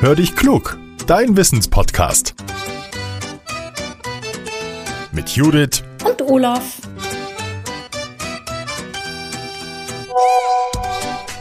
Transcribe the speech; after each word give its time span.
Hör 0.00 0.14
dich 0.14 0.36
klug, 0.36 0.78
dein 1.08 1.36
Wissenspodcast. 1.36 2.36
Mit 5.10 5.30
Judith 5.30 5.82
und 6.06 6.22
Olaf. 6.22 6.76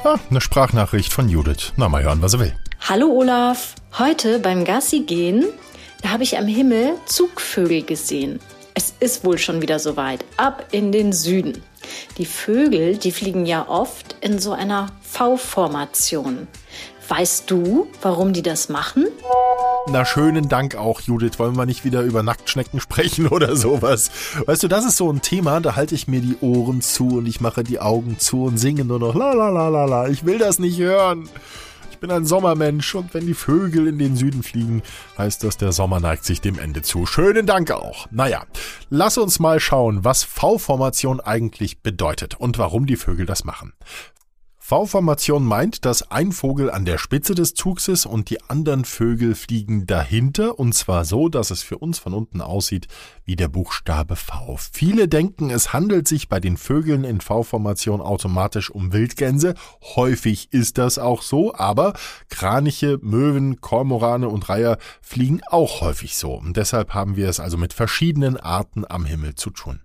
Ah, 0.04 0.16
eine 0.32 0.42
Sprachnachricht 0.42 1.14
von 1.14 1.30
Judith. 1.30 1.74
Na, 1.76 1.88
mal 1.88 2.02
hören, 2.02 2.24
was 2.24 2.34
er 2.34 2.40
will. 2.40 2.56
Hallo 2.90 3.12
Olaf. 3.12 3.76
Heute 4.00 4.40
beim 4.40 4.66
Gassi 4.66 5.02
gehen, 5.02 5.46
da 6.02 6.10
habe 6.10 6.24
ich 6.24 6.40
am 6.40 6.48
Himmel 6.48 6.96
Zugvögel 7.06 7.84
gesehen. 7.84 8.40
Es 8.74 8.96
ist 9.00 9.24
wohl 9.24 9.38
schon 9.38 9.62
wieder 9.62 9.78
soweit. 9.78 10.26
Ab 10.38 10.66
in 10.72 10.92
den 10.92 11.14
Süden. 11.14 11.62
Die 12.18 12.26
Vögel, 12.26 12.98
die 12.98 13.12
fliegen 13.12 13.46
ja 13.46 13.68
oft 13.70 14.16
in 14.22 14.40
so 14.40 14.52
einer 14.52 14.88
V-Formation. 15.18 16.48
Weißt 17.08 17.50
du, 17.50 17.88
warum 18.04 18.34
die 18.34 18.44
das 18.44 18.70
machen? 18.70 19.08
Na, 19.90 20.06
schönen 20.06 20.48
Dank 20.48 20.76
auch, 20.76 21.02
Judith. 21.02 21.40
Wollen 21.40 21.58
wir 21.58 21.66
nicht 21.66 21.84
wieder 21.84 22.04
über 22.04 22.22
Nacktschnecken 22.22 22.80
sprechen 22.80 23.28
oder 23.28 23.56
sowas? 23.56 24.12
Weißt 24.46 24.62
du, 24.62 24.68
das 24.68 24.86
ist 24.86 24.98
so 24.98 25.12
ein 25.12 25.24
Thema, 25.24 25.60
da 25.60 25.76
halte 25.76 25.96
ich 25.96 26.08
mir 26.08 26.22
die 26.22 26.38
Ohren 26.42 26.82
zu 26.82 27.18
und 27.18 27.26
ich 27.26 27.42
mache 27.42 27.64
die 27.64 27.80
Augen 27.80 28.20
zu 28.20 28.44
und 28.44 28.60
singe 28.60 28.86
nur 28.86 29.00
noch 29.00 29.16
la 29.16 29.34
la 29.34 29.50
la 29.50 29.70
la 29.70 29.86
la. 29.86 30.08
Ich 30.08 30.24
will 30.24 30.38
das 30.38 30.60
nicht 30.60 30.78
hören. 30.78 31.28
Ich 31.90 31.98
bin 31.98 32.12
ein 32.12 32.28
Sommermensch 32.28 32.94
und 32.94 33.16
wenn 33.16 33.26
die 33.26 33.34
Vögel 33.34 33.88
in 33.88 33.98
den 33.98 34.16
Süden 34.16 34.44
fliegen, 34.44 34.84
heißt 35.18 35.44
das, 35.44 35.58
der 35.58 35.72
Sommer 35.72 36.00
neigt 36.00 36.26
sich 36.26 36.42
dem 36.42 36.60
Ende 36.60 36.84
zu. 36.84 37.08
Schönen 37.08 37.48
Dank 37.48 37.72
auch. 37.72 38.06
Naja, 38.12 38.44
lass 38.92 39.18
uns 39.18 39.40
mal 39.40 39.60
schauen, 39.60 40.06
was 40.06 40.24
V-Formation 40.24 41.20
eigentlich 41.22 41.82
bedeutet 41.82 42.36
und 42.36 42.60
warum 42.60 42.86
die 42.86 42.98
Vögel 42.98 43.26
das 43.26 43.46
machen. 43.46 43.74
V-Formation 44.70 45.46
meint, 45.46 45.86
dass 45.86 46.12
ein 46.12 46.34
Vogel 46.34 46.70
an 46.70 46.84
der 46.84 46.98
Spitze 46.98 47.34
des 47.34 47.54
Zugs 47.54 47.88
ist 47.88 48.06
und 48.06 48.30
die 48.30 48.42
anderen 48.50 48.84
Vögel 48.84 49.34
fliegen 49.34 49.88
dahinter 49.88 50.60
und 50.60 50.74
zwar 50.74 51.06
so, 51.06 51.30
dass 51.30 51.52
es 51.52 51.62
für 51.62 51.78
uns 51.78 52.00
von 52.00 52.14
unten 52.14 52.42
aussieht 52.42 52.90
wie 53.24 53.38
der 53.38 53.48
Buchstabe 53.48 54.18
V. 54.18 54.58
Viele 54.74 55.08
denken, 55.08 55.52
es 55.52 55.72
handelt 55.72 56.10
sich 56.10 56.28
bei 56.28 56.42
den 56.42 56.58
Vögeln 56.58 57.06
in 57.06 57.22
V-Formation 57.22 58.02
automatisch 58.02 58.70
um 58.70 58.92
Wildgänse. 58.92 59.54
Häufig 59.96 60.52
ist 60.52 60.78
das 60.78 61.00
auch 61.00 61.22
so, 61.22 61.56
aber 61.56 61.94
Kraniche, 62.28 63.00
Möwen, 63.02 63.62
Kormorane 63.62 64.28
und 64.28 64.50
Reiher 64.50 64.80
fliegen 65.00 65.40
auch 65.50 65.80
häufig 65.80 66.18
so 66.18 66.34
und 66.34 66.58
deshalb 66.58 66.94
haben 66.94 67.16
wir 67.16 67.30
es 67.30 67.40
also 67.40 67.56
mit 67.56 67.72
verschiedenen 67.72 68.36
Arten 68.36 68.84
am 68.86 69.06
Himmel 69.06 69.36
zu 69.36 69.50
tun. 69.50 69.80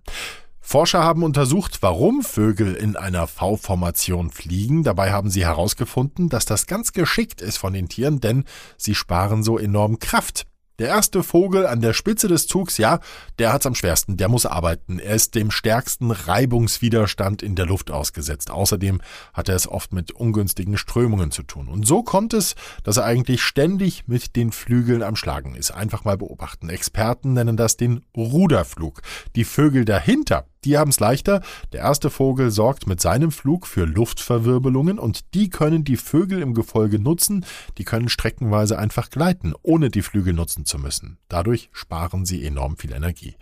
Forscher 0.65 1.03
haben 1.03 1.23
untersucht, 1.23 1.79
warum 1.81 2.23
Vögel 2.23 2.73
in 2.73 2.95
einer 2.95 3.27
V-Formation 3.27 4.31
fliegen. 4.31 4.83
Dabei 4.83 5.11
haben 5.11 5.29
sie 5.29 5.45
herausgefunden, 5.45 6.29
dass 6.29 6.45
das 6.45 6.65
ganz 6.67 6.93
geschickt 6.93 7.41
ist 7.41 7.57
von 7.57 7.73
den 7.73 7.89
Tieren, 7.89 8.21
denn 8.21 8.45
sie 8.77 8.95
sparen 8.95 9.43
so 9.43 9.59
enorm 9.59 9.99
Kraft. 9.99 10.47
Der 10.79 10.87
erste 10.87 11.21
Vogel 11.21 11.67
an 11.67 11.81
der 11.81 11.93
Spitze 11.93 12.27
des 12.27 12.47
Zugs, 12.47 12.79
ja, 12.79 12.99
der 13.37 13.53
hat's 13.53 13.67
am 13.67 13.75
schwersten, 13.75 14.17
der 14.17 14.27
muss 14.27 14.47
arbeiten. 14.47 14.97
Er 14.97 15.13
ist 15.13 15.35
dem 15.35 15.51
stärksten 15.51 16.09
Reibungswiderstand 16.09 17.43
in 17.43 17.55
der 17.55 17.67
Luft 17.67 17.91
ausgesetzt. 17.91 18.49
Außerdem 18.49 18.99
hat 19.33 19.49
er 19.49 19.55
es 19.55 19.67
oft 19.67 19.93
mit 19.93 20.11
ungünstigen 20.13 20.77
Strömungen 20.77 21.29
zu 21.29 21.43
tun. 21.43 21.67
Und 21.67 21.85
so 21.85 22.01
kommt 22.01 22.33
es, 22.33 22.55
dass 22.83 22.97
er 22.97 23.05
eigentlich 23.05 23.43
ständig 23.43 24.07
mit 24.07 24.35
den 24.35 24.51
Flügeln 24.51 25.03
am 25.03 25.15
Schlagen 25.15 25.53
ist. 25.53 25.69
Einfach 25.69 26.05
mal 26.05 26.17
beobachten. 26.17 26.69
Experten 26.69 27.33
nennen 27.33 27.57
das 27.57 27.77
den 27.77 28.03
Ruderflug. 28.17 29.03
Die 29.35 29.45
Vögel 29.45 29.85
dahinter, 29.85 30.47
die 30.65 30.77
haben 30.77 30.89
es 30.89 30.99
leichter. 30.99 31.41
Der 31.71 31.81
erste 31.81 32.09
Vogel 32.09 32.51
sorgt 32.51 32.87
mit 32.87 33.01
seinem 33.01 33.31
Flug 33.31 33.67
für 33.67 33.85
Luftverwirbelungen 33.85 34.99
und 34.99 35.33
die 35.33 35.49
können 35.49 35.83
die 35.83 35.97
Vögel 35.97 36.41
im 36.41 36.53
Gefolge 36.53 36.99
nutzen. 36.99 37.45
Die 37.77 37.83
können 37.83 38.09
streckenweise 38.09 38.77
einfach 38.77 39.09
gleiten, 39.09 39.53
ohne 39.61 39.89
die 39.89 40.01
Flügel 40.01 40.33
nutzen 40.33 40.65
zu 40.65 40.77
müssen. 40.77 41.17
Dadurch 41.29 41.69
sparen 41.71 42.25
sie 42.25 42.45
enorm 42.45 42.77
viel 42.77 42.93
Energie. 42.93 43.35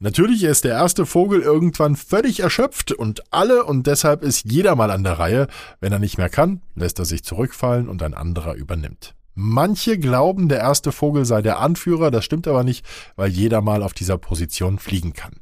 Natürlich 0.00 0.42
ist 0.42 0.64
der 0.64 0.72
erste 0.72 1.06
Vogel 1.06 1.40
irgendwann 1.40 1.96
völlig 1.96 2.40
erschöpft 2.40 2.92
und 2.92 3.22
alle 3.32 3.64
und 3.64 3.86
deshalb 3.86 4.22
ist 4.22 4.44
jeder 4.44 4.76
mal 4.76 4.90
an 4.90 5.04
der 5.04 5.18
Reihe. 5.18 5.46
Wenn 5.80 5.92
er 5.92 5.98
nicht 5.98 6.18
mehr 6.18 6.28
kann, 6.28 6.60
lässt 6.74 6.98
er 6.98 7.04
sich 7.04 7.24
zurückfallen 7.24 7.88
und 7.88 8.02
ein 8.02 8.12
anderer 8.12 8.54
übernimmt. 8.54 9.14
Manche 9.34 9.98
glauben, 9.98 10.48
der 10.48 10.58
erste 10.58 10.92
Vogel 10.92 11.24
sei 11.24 11.42
der 11.42 11.58
Anführer, 11.58 12.10
das 12.10 12.24
stimmt 12.24 12.46
aber 12.46 12.64
nicht, 12.64 12.84
weil 13.16 13.30
jeder 13.30 13.62
mal 13.62 13.82
auf 13.82 13.92
dieser 13.92 14.18
Position 14.18 14.78
fliegen 14.78 15.12
kann. 15.12 15.40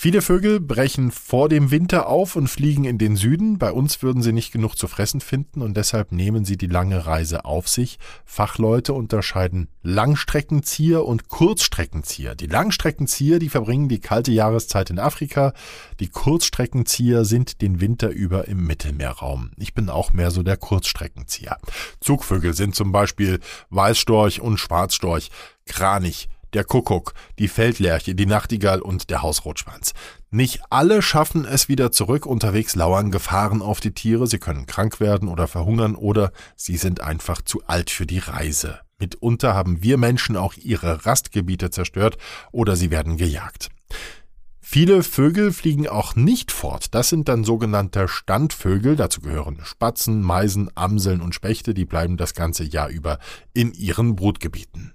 Viele 0.00 0.22
Vögel 0.22 0.60
brechen 0.60 1.10
vor 1.10 1.48
dem 1.48 1.72
Winter 1.72 2.06
auf 2.06 2.36
und 2.36 2.46
fliegen 2.46 2.84
in 2.84 2.98
den 2.98 3.16
Süden. 3.16 3.58
Bei 3.58 3.72
uns 3.72 4.00
würden 4.00 4.22
sie 4.22 4.32
nicht 4.32 4.52
genug 4.52 4.76
zu 4.76 4.86
fressen 4.86 5.20
finden 5.20 5.60
und 5.60 5.76
deshalb 5.76 6.12
nehmen 6.12 6.44
sie 6.44 6.56
die 6.56 6.68
lange 6.68 7.04
Reise 7.04 7.44
auf 7.44 7.68
sich. 7.68 7.98
Fachleute 8.24 8.92
unterscheiden 8.92 9.66
Langstreckenzieher 9.82 11.04
und 11.04 11.26
Kurzstreckenzieher. 11.26 12.36
Die 12.36 12.46
Langstreckenzieher, 12.46 13.40
die 13.40 13.48
verbringen 13.48 13.88
die 13.88 13.98
kalte 13.98 14.30
Jahreszeit 14.30 14.90
in 14.90 15.00
Afrika. 15.00 15.52
Die 15.98 16.10
Kurzstreckenzieher 16.10 17.24
sind 17.24 17.60
den 17.60 17.80
Winter 17.80 18.10
über 18.10 18.46
im 18.46 18.64
Mittelmeerraum. 18.68 19.50
Ich 19.56 19.74
bin 19.74 19.90
auch 19.90 20.12
mehr 20.12 20.30
so 20.30 20.44
der 20.44 20.58
Kurzstreckenzieher. 20.58 21.58
Zugvögel 21.98 22.54
sind 22.54 22.76
zum 22.76 22.92
Beispiel 22.92 23.40
Weißstorch 23.70 24.40
und 24.42 24.58
Schwarzstorch, 24.58 25.32
Kranich, 25.66 26.28
der 26.54 26.64
Kuckuck, 26.64 27.14
die 27.38 27.48
Feldlerche, 27.48 28.14
die 28.14 28.26
Nachtigall 28.26 28.80
und 28.80 29.10
der 29.10 29.22
Hausrotschwanz. 29.22 29.92
Nicht 30.30 30.60
alle 30.70 31.02
schaffen 31.02 31.44
es 31.44 31.68
wieder 31.68 31.90
zurück, 31.92 32.26
unterwegs 32.26 32.74
lauern 32.76 33.10
Gefahren 33.10 33.62
auf 33.62 33.80
die 33.80 33.92
Tiere, 33.92 34.26
sie 34.26 34.38
können 34.38 34.66
krank 34.66 35.00
werden 35.00 35.28
oder 35.28 35.48
verhungern 35.48 35.94
oder 35.94 36.32
sie 36.56 36.76
sind 36.76 37.00
einfach 37.00 37.42
zu 37.42 37.62
alt 37.66 37.90
für 37.90 38.06
die 38.06 38.18
Reise. 38.18 38.80
Mitunter 38.98 39.54
haben 39.54 39.82
wir 39.82 39.96
Menschen 39.96 40.36
auch 40.36 40.54
ihre 40.54 41.06
Rastgebiete 41.06 41.70
zerstört 41.70 42.18
oder 42.50 42.76
sie 42.76 42.90
werden 42.90 43.16
gejagt. 43.16 43.68
Viele 44.70 45.02
Vögel 45.02 45.50
fliegen 45.50 45.88
auch 45.88 46.14
nicht 46.14 46.52
fort. 46.52 46.94
Das 46.94 47.08
sind 47.08 47.26
dann 47.28 47.42
sogenannte 47.42 48.06
Standvögel. 48.06 48.96
Dazu 48.96 49.22
gehören 49.22 49.60
Spatzen, 49.62 50.20
Meisen, 50.20 50.70
Amseln 50.74 51.22
und 51.22 51.34
Spechte. 51.34 51.72
Die 51.72 51.86
bleiben 51.86 52.18
das 52.18 52.34
ganze 52.34 52.64
Jahr 52.64 52.90
über 52.90 53.18
in 53.54 53.72
ihren 53.72 54.14
Brutgebieten. 54.14 54.92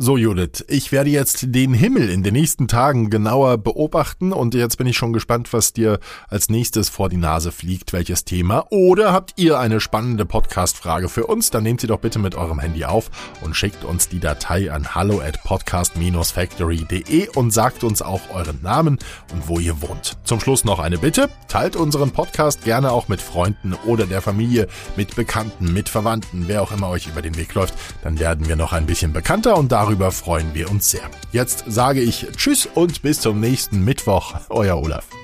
So, 0.00 0.16
Judith, 0.16 0.64
ich 0.68 0.92
werde 0.92 1.10
jetzt 1.10 1.46
den 1.56 1.74
Himmel 1.74 2.08
in 2.08 2.22
den 2.22 2.34
nächsten 2.34 2.68
Tagen 2.68 3.10
genauer 3.10 3.58
beobachten 3.58 4.32
und 4.32 4.54
jetzt 4.54 4.78
bin 4.78 4.86
ich 4.86 4.96
schon 4.96 5.12
gespannt, 5.12 5.52
was 5.52 5.72
dir 5.72 5.98
als 6.28 6.48
nächstes 6.48 6.88
vor 6.88 7.08
die 7.08 7.16
Nase 7.16 7.50
fliegt, 7.50 7.92
welches 7.92 8.24
Thema. 8.24 8.66
Oder 8.70 9.12
habt 9.12 9.32
ihr 9.34 9.58
eine 9.58 9.80
spannende 9.80 10.24
Podcast-Frage 10.24 11.08
für 11.08 11.26
uns? 11.26 11.50
Dann 11.50 11.64
nehmt 11.64 11.80
sie 11.80 11.88
doch 11.88 11.98
bitte 11.98 12.20
mit 12.20 12.36
eurem 12.36 12.60
Handy 12.60 12.84
auf 12.84 13.10
und 13.40 13.56
schickt 13.56 13.82
uns 13.82 14.08
die 14.08 14.20
Datei 14.20 14.70
an 14.70 14.94
hallo 14.94 15.20
at 15.20 15.42
podcast-factory.de 15.42 17.30
und 17.34 17.50
sagt 17.50 17.82
uns 17.82 18.00
auch 18.00 18.20
euren 18.32 18.62
Namen 18.62 19.00
und 19.32 19.48
wo 19.48 19.58
ihr 19.58 19.82
wohnt. 19.82 20.16
Zum 20.22 20.38
Schluss 20.38 20.64
noch 20.64 20.78
eine 20.78 20.98
Bitte. 20.98 21.28
Teilt 21.48 21.74
unseren 21.74 22.12
Podcast 22.12 22.62
gerne 22.62 22.92
auch 22.92 23.08
mit 23.08 23.20
Freunden 23.20 23.74
oder 23.84 24.06
der 24.06 24.22
Familie, 24.22 24.68
mit 24.94 25.16
Bekannten, 25.16 25.72
mit 25.72 25.88
Verwandten, 25.88 26.44
wer 26.46 26.62
auch 26.62 26.70
immer 26.70 26.88
euch 26.88 27.08
über 27.08 27.20
den 27.20 27.36
Weg 27.36 27.52
läuft. 27.54 27.74
Dann 28.04 28.20
werden 28.20 28.46
wir 28.46 28.54
noch 28.54 28.72
ein 28.72 28.86
bisschen 28.86 29.12
bekannter 29.12 29.56
und 29.56 29.72
darüber 29.72 29.87
Darüber 29.88 30.12
freuen 30.12 30.52
wir 30.52 30.70
uns 30.70 30.90
sehr. 30.90 31.08
Jetzt 31.32 31.64
sage 31.66 32.02
ich 32.02 32.26
Tschüss 32.36 32.68
und 32.74 33.00
bis 33.00 33.22
zum 33.22 33.40
nächsten 33.40 33.86
Mittwoch. 33.86 34.34
Euer 34.50 34.76
Olaf. 34.76 35.17